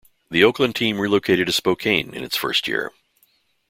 [0.31, 2.91] The Oakland team relocated to Spokane in its first year.